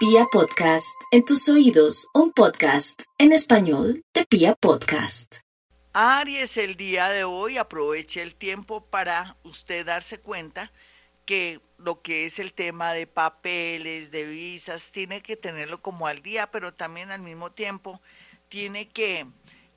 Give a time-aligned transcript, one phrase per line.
[0.00, 5.40] Pia Podcast, en tus oídos, un podcast en español de Pia Podcast.
[5.92, 10.72] Aries, el día de hoy aproveche el tiempo para usted darse cuenta
[11.26, 16.22] que lo que es el tema de papeles, de visas, tiene que tenerlo como al
[16.22, 18.00] día, pero también al mismo tiempo
[18.48, 19.26] tiene que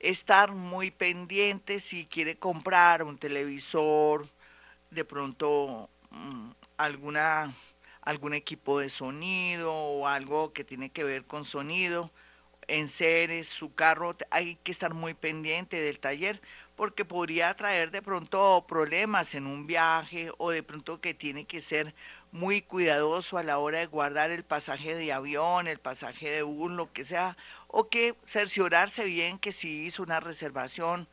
[0.00, 4.26] estar muy pendiente si quiere comprar un televisor,
[4.90, 7.54] de pronto mm, alguna
[8.04, 12.10] algún equipo de sonido o algo que tiene que ver con sonido,
[12.68, 16.40] en seres, su carro, hay que estar muy pendiente del taller
[16.76, 21.60] porque podría traer de pronto problemas en un viaje o de pronto que tiene que
[21.60, 21.94] ser
[22.32, 26.70] muy cuidadoso a la hora de guardar el pasaje de avión, el pasaje de bus,
[26.70, 27.36] lo que sea,
[27.68, 31.06] o que cerciorarse bien que si hizo una reservación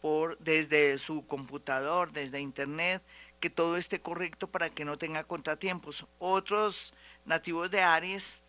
[0.00, 3.02] por desde su computador, desde internet,
[3.46, 6.04] que todo esté correcto para que no tenga contratiempos.
[6.18, 6.92] Otros
[7.24, 8.40] nativos de Aries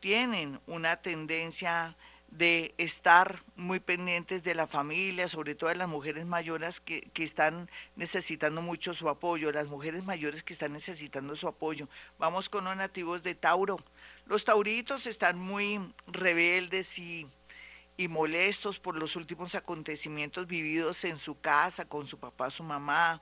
[0.00, 1.94] tienen una tendencia
[2.30, 7.22] de estar muy pendientes de la familia, sobre todo de las mujeres mayores que, que,
[7.22, 11.86] están necesitando mucho su apoyo, las mujeres mayores que están necesitando su apoyo.
[12.18, 13.76] Vamos con los nativos de Tauro.
[14.24, 17.26] Los tauritos están muy rebeldes y,
[17.98, 23.20] y molestos por los últimos acontecimientos vividos en su casa, con su papá, su mamá,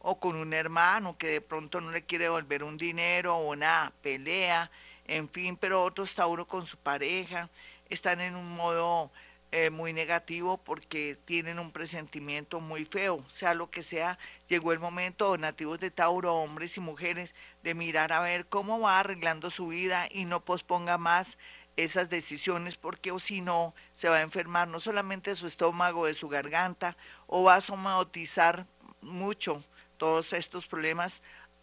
[0.00, 3.92] o con un hermano que de pronto no le quiere devolver un dinero o una
[4.02, 4.70] pelea,
[5.06, 7.50] en fin, pero otros Tauro con su pareja
[7.88, 9.10] están en un modo
[9.52, 14.78] eh, muy negativo porque tienen un presentimiento muy feo, sea lo que sea, llegó el
[14.78, 19.68] momento, nativos de Tauro, hombres y mujeres, de mirar a ver cómo va arreglando su
[19.68, 21.36] vida y no posponga más
[21.76, 26.06] esas decisiones porque o si no se va a enfermar no solamente de su estómago,
[26.06, 28.66] de su garganta o va a somatizar
[29.00, 29.64] mucho
[30.00, 31.22] todos estos problemas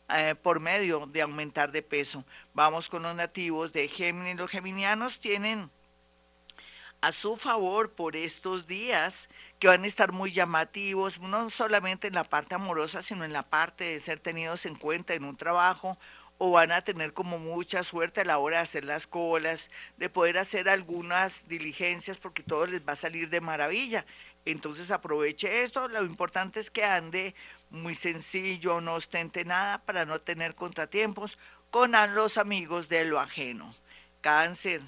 [0.10, 2.24] eh, por medio de aumentar de peso.
[2.54, 4.38] Vamos con los nativos de Géminis.
[4.38, 5.72] Los geminianos tienen
[7.02, 9.28] a su favor por estos días
[9.60, 13.42] que van a estar muy llamativos, no solamente en la parte amorosa, sino en la
[13.42, 15.98] parte de ser tenidos en cuenta en un trabajo
[16.38, 20.10] o van a tener como mucha suerte a la hora de hacer las colas, de
[20.10, 24.06] poder hacer algunas diligencias porque todo les va a salir de maravilla.
[24.46, 27.36] Entonces aproveche esto, lo importante es que ande
[27.70, 31.38] muy sencillo, no ostente nada para no tener contratiempos
[31.70, 33.74] con los amigos de lo ajeno.
[34.22, 34.82] Cáncer,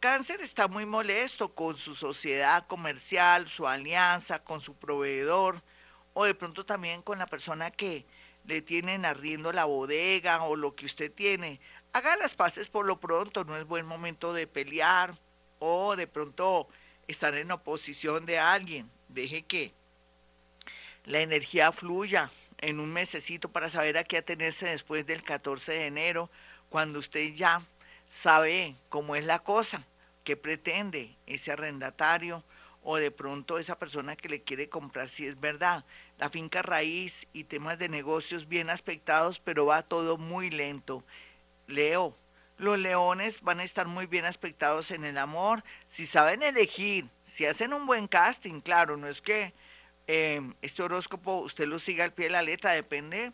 [0.00, 5.62] Cáncer está muy molesto con su sociedad comercial, su alianza, con su proveedor
[6.12, 8.06] o de pronto también con la persona que
[8.44, 11.60] le tienen arriendo la bodega o lo que usted tiene.
[11.92, 15.14] Haga las paces por lo pronto, no es buen momento de pelear
[15.58, 16.68] o de pronto
[17.08, 18.90] estar en oposición de alguien.
[19.08, 19.72] Deje que
[21.06, 25.86] la energía fluya en un mesecito para saber a qué atenerse después del 14 de
[25.86, 26.30] enero,
[26.68, 27.62] cuando usted ya
[28.06, 29.84] sabe cómo es la cosa,
[30.24, 32.44] qué pretende ese arrendatario
[32.82, 35.84] o de pronto esa persona que le quiere comprar, si es verdad.
[36.18, 41.04] La finca raíz y temas de negocios bien aspectados, pero va todo muy lento.
[41.66, 42.16] Leo,
[42.58, 47.44] los leones van a estar muy bien aspectados en el amor, si saben elegir, si
[47.44, 49.52] hacen un buen casting, claro, no es que
[50.06, 53.32] eh, este horóscopo usted lo siga al pie de la letra, depende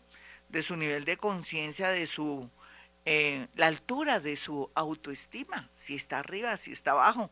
[0.49, 2.49] de su nivel de conciencia, de su
[3.05, 7.29] eh, la altura de su autoestima, si está arriba, si está abajo,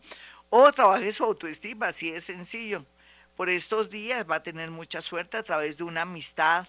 [0.49, 2.85] o trabaje su autoestima, si es sencillo.
[3.37, 6.67] Por estos días va a tener mucha suerte a través de una amistad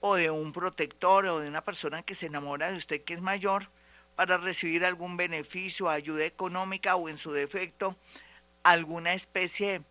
[0.00, 3.20] o de un protector o de una persona que se enamora de usted que es
[3.20, 3.70] mayor
[4.14, 7.96] para recibir algún beneficio, ayuda económica o en su defecto
[8.62, 9.84] alguna especie de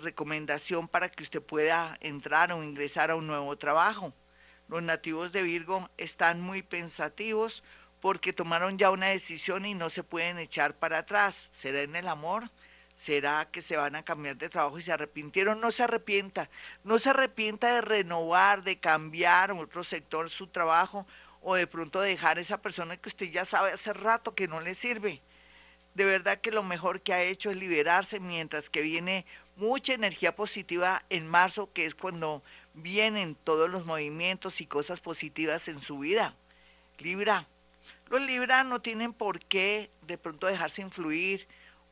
[0.00, 4.12] recomendación para que usted pueda entrar o ingresar a un nuevo trabajo.
[4.68, 7.62] Los nativos de Virgo están muy pensativos
[8.00, 11.48] porque tomaron ya una decisión y no se pueden echar para atrás.
[11.52, 12.50] ¿Será en el amor?
[12.94, 15.60] ¿Será que se van a cambiar de trabajo y se arrepintieron?
[15.60, 16.50] No se arrepienta.
[16.84, 21.06] No se arrepienta de renovar, de cambiar otro sector su trabajo
[21.40, 24.60] o de pronto dejar a esa persona que usted ya sabe hace rato que no
[24.60, 25.22] le sirve.
[25.94, 30.34] De verdad que lo mejor que ha hecho es liberarse mientras que viene mucha energía
[30.34, 32.42] positiva en marzo, que es cuando
[32.74, 36.34] vienen todos los movimientos y cosas positivas en su vida.
[36.98, 37.46] Libra,
[38.08, 41.46] los Libra no tienen por qué de pronto dejarse influir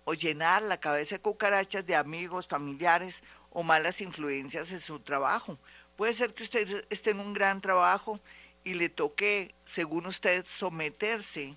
[0.04, 5.58] o llenar la cabeza de cucarachas de amigos, familiares o malas influencias en su trabajo.
[5.96, 8.20] Puede ser que usted esté en un gran trabajo
[8.64, 11.56] y le toque, según usted, someterse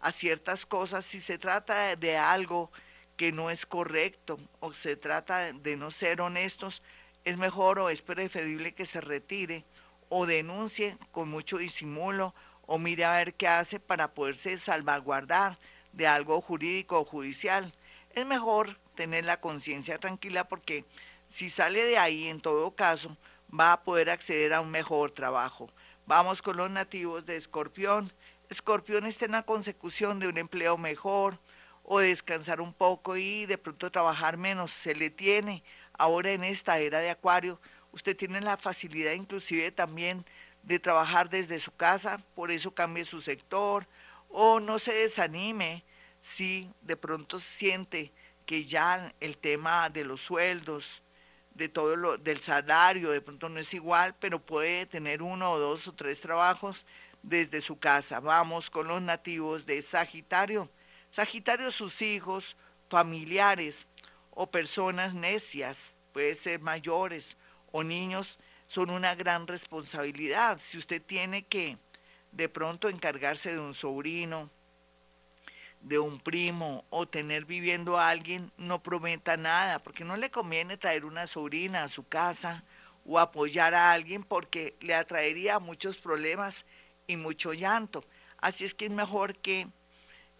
[0.00, 2.70] a ciertas cosas si se trata de algo
[3.16, 6.82] que no es correcto o se trata de no ser honestos,
[7.24, 9.64] es mejor o es preferible que se retire
[10.08, 12.34] o denuncie con mucho disimulo
[12.66, 15.58] o mire a ver qué hace para poderse salvaguardar
[15.92, 17.72] de algo jurídico o judicial.
[18.10, 20.84] Es mejor tener la conciencia tranquila porque
[21.26, 23.16] si sale de ahí, en todo caso,
[23.48, 25.70] va a poder acceder a un mejor trabajo.
[26.06, 28.12] Vamos con los nativos de Escorpión.
[28.48, 31.38] Escorpión está en la consecución de un empleo mejor
[31.82, 34.72] o descansar un poco y de pronto trabajar menos.
[34.72, 35.64] Se le tiene
[35.94, 37.60] ahora en esta era de Acuario.
[37.92, 40.24] Usted tiene la facilidad inclusive también
[40.62, 43.86] de trabajar desde su casa, por eso cambie su sector
[44.28, 45.84] o no se desanime
[46.20, 48.12] si de pronto siente
[48.44, 51.02] que ya el tema de los sueldos,
[51.54, 55.58] de todo lo, del salario, de pronto no es igual, pero puede tener uno o
[55.58, 56.84] dos o tres trabajos
[57.26, 58.20] desde su casa.
[58.20, 60.70] Vamos con los nativos de Sagitario.
[61.10, 62.56] Sagitario, sus hijos,
[62.88, 63.86] familiares
[64.30, 67.36] o personas necias, puede ser mayores
[67.72, 70.58] o niños, son una gran responsabilidad.
[70.60, 71.78] Si usted tiene que
[72.32, 74.48] de pronto encargarse de un sobrino,
[75.80, 80.76] de un primo o tener viviendo a alguien, no prometa nada, porque no le conviene
[80.76, 82.64] traer una sobrina a su casa
[83.04, 86.66] o apoyar a alguien porque le atraería muchos problemas
[87.06, 88.04] y mucho llanto.
[88.38, 89.68] Así es que es mejor que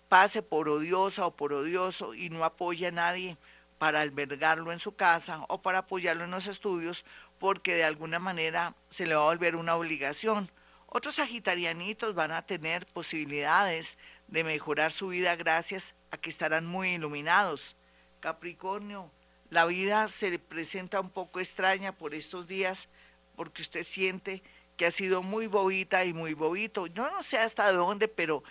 [0.08, 3.36] pase por odiosa o por odioso y no apoye a nadie
[3.78, 7.04] para albergarlo en su casa o para apoyarlo en los estudios
[7.38, 10.50] porque de alguna manera se le va a volver una obligación.
[10.86, 13.98] Otros sagitarianitos van a tener posibilidades
[14.28, 17.76] de mejorar su vida gracias a que estarán muy iluminados.
[18.20, 19.10] Capricornio,
[19.50, 22.88] la vida se presenta un poco extraña por estos días
[23.36, 24.42] porque usted siente
[24.76, 26.86] que ha sido muy bobita y muy bobito.
[26.86, 28.42] Yo no sé hasta dónde, pero,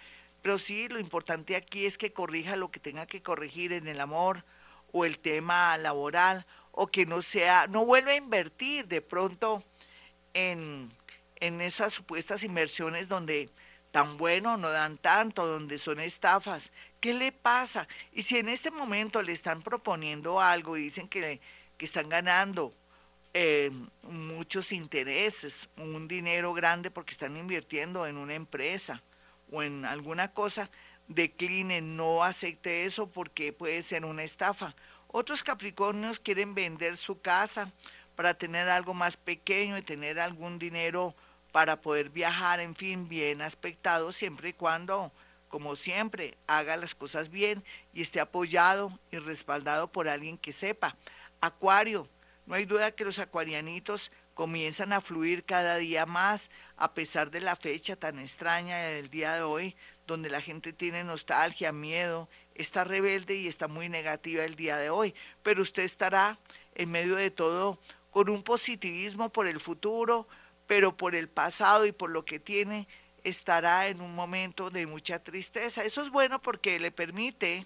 [0.41, 4.01] pero sí lo importante aquí es que corrija lo que tenga que corregir en el
[4.01, 4.43] amor
[4.91, 9.63] o el tema laboral o que no sea, no vuelva a invertir de pronto
[10.33, 10.91] en,
[11.37, 13.49] en esas supuestas inversiones donde
[13.91, 16.73] tan bueno, no dan tanto, donde son estafas.
[16.99, 17.87] ¿Qué le pasa?
[18.11, 21.39] Y si en este momento le están proponiendo algo y dicen que,
[21.77, 22.73] que están ganando
[23.37, 23.69] eh,
[24.03, 29.03] muchos intereses, un dinero grande porque están invirtiendo en una empresa
[29.51, 30.69] o en alguna cosa,
[31.09, 34.73] decline, no acepte eso porque puede ser una estafa.
[35.09, 37.73] Otros Capricornios quieren vender su casa
[38.15, 41.13] para tener algo más pequeño y tener algún dinero
[41.51, 45.11] para poder viajar, en fin, bien aspectado, siempre y cuando,
[45.49, 50.95] como siempre, haga las cosas bien y esté apoyado y respaldado por alguien que sepa.
[51.41, 52.07] Acuario,
[52.45, 57.41] no hay duda que los acuarianitos comienzan a fluir cada día más, a pesar de
[57.41, 59.75] la fecha tan extraña del día de hoy,
[60.05, 64.89] donde la gente tiene nostalgia, miedo, está rebelde y está muy negativa el día de
[64.89, 65.15] hoy.
[65.41, 66.39] Pero usted estará
[66.75, 67.79] en medio de todo
[68.11, 70.27] con un positivismo por el futuro,
[70.67, 72.87] pero por el pasado y por lo que tiene,
[73.23, 75.83] estará en un momento de mucha tristeza.
[75.83, 77.65] Eso es bueno porque le permite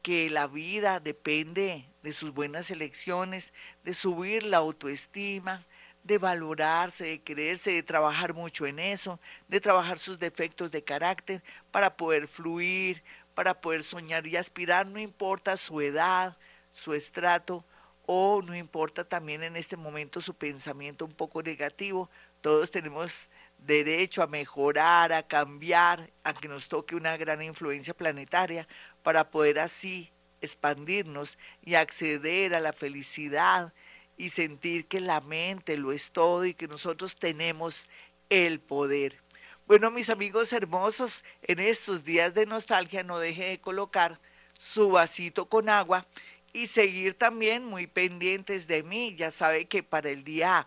[0.08, 3.52] que la vida depende de sus buenas elecciones,
[3.84, 5.66] de subir la autoestima,
[6.02, 11.44] de valorarse, de creerse, de trabajar mucho en eso, de trabajar sus defectos de carácter
[11.72, 16.38] para poder fluir, para poder soñar y aspirar, no importa su edad,
[16.72, 17.66] su estrato,
[18.06, 22.10] o no importa también en este momento su pensamiento un poco negativo,
[22.48, 28.66] todos tenemos derecho a mejorar, a cambiar, a que nos toque una gran influencia planetaria
[29.04, 33.74] para poder así expandirnos y acceder a la felicidad
[34.16, 37.90] y sentir que la mente lo es todo y que nosotros tenemos
[38.30, 39.22] el poder.
[39.66, 44.22] Bueno, mis amigos hermosos, en estos días de nostalgia no deje de colocar
[44.54, 46.08] su vasito con agua
[46.54, 49.16] y seguir también muy pendientes de mí.
[49.18, 50.66] Ya sabe que para el día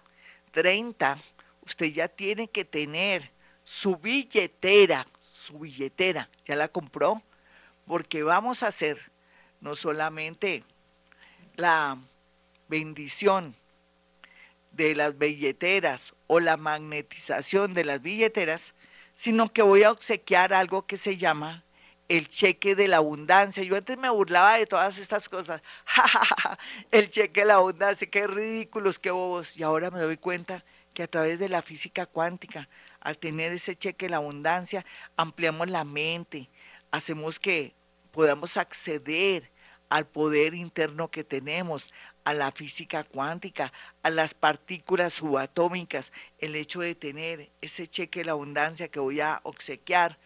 [0.50, 1.16] 30
[1.62, 3.30] usted ya tiene que tener
[3.64, 7.22] su billetera, su billetera, ¿ya la compró?
[7.86, 9.10] Porque vamos a hacer
[9.60, 10.64] no solamente
[11.56, 11.98] la
[12.68, 13.54] bendición
[14.72, 18.74] de las billeteras o la magnetización de las billeteras,
[19.12, 21.64] sino que voy a obsequiar algo que se llama
[22.08, 23.62] el cheque de la abundancia.
[23.62, 25.62] Yo antes me burlaba de todas estas cosas.
[26.90, 29.56] el cheque de la abundancia, qué ridículos, qué bobos.
[29.56, 30.64] Y ahora me doy cuenta
[31.00, 32.68] que a través de la física cuántica,
[33.00, 34.84] al tener ese cheque de la abundancia,
[35.16, 36.50] ampliamos la mente,
[36.90, 37.74] hacemos que
[38.10, 39.50] podamos acceder
[39.88, 46.12] al poder interno que tenemos, a la física cuántica, a las partículas subatómicas.
[46.36, 50.18] El hecho de tener ese cheque de la abundancia que voy a obsequiar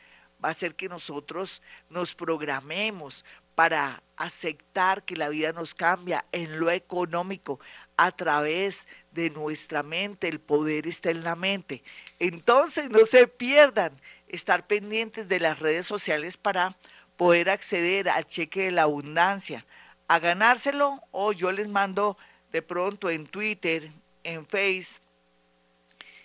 [0.45, 6.61] va a hacer que nosotros nos programemos para aceptar que la vida nos cambia en
[6.61, 7.61] lo económico
[7.97, 10.29] a través de nuestra mente.
[10.29, 11.83] El poder está en la mente.
[12.19, 13.93] Entonces no se pierdan
[14.29, 16.77] estar pendientes de las redes sociales para
[17.17, 19.65] poder acceder al cheque de la abundancia,
[20.09, 22.19] a ganárselo o yo les mando
[22.51, 23.91] de pronto en Twitter,
[24.25, 25.01] en Face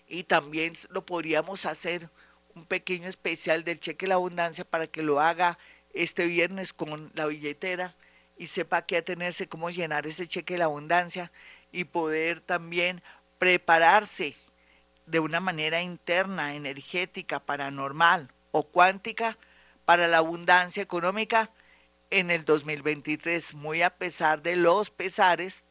[0.08, 2.10] y también lo podríamos hacer
[2.56, 5.58] un pequeño especial del cheque de la abundancia para que lo haga
[5.94, 7.96] este viernes con la billetera
[8.38, 11.32] y sepa qué atenerse, cómo llenar ese cheque de la abundancia
[11.72, 13.02] y poder también
[13.38, 14.36] prepararse
[15.06, 19.38] de una manera interna, energética, paranormal o cuántica
[19.86, 21.52] para la abundancia económica
[22.12, 23.54] en el 2023.
[23.56, 25.64] Muy a pesar de los pesares,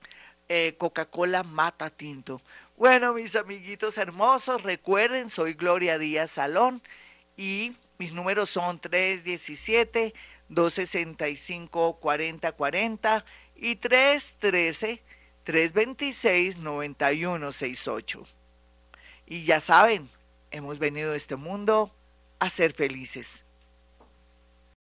[0.48, 2.40] eh, Coca-Cola mata tinto.
[2.76, 6.82] Bueno, mis amiguitos hermosos, recuerden, soy Gloria Díaz Salón
[7.36, 10.14] y mis números son 317
[10.48, 13.24] 265 4040
[13.56, 15.02] y 313
[15.44, 18.26] 326 9168.
[19.26, 20.10] Y ya saben,
[20.50, 21.94] hemos venido a este mundo
[22.38, 23.44] a ser felices.